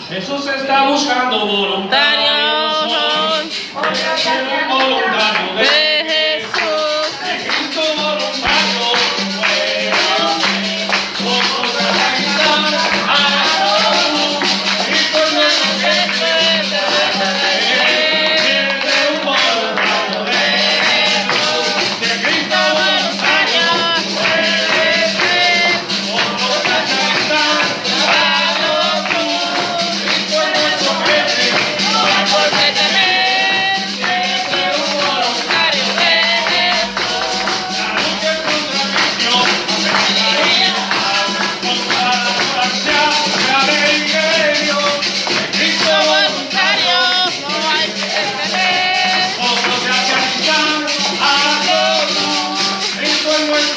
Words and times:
Jesús 0.00 0.46
está 0.46 0.88
buscando 0.90 1.46
voluntarios. 1.46 2.55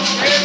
Hey, 0.02 0.40